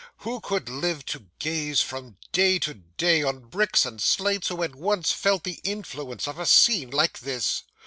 [0.25, 4.73] 'Who could live to gaze from day to day on bricks and slates who had
[4.73, 7.61] once felt the influence of a scene like this?